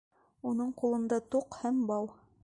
[0.51, 2.09] Уның ҡулында тоҡ һәм бау.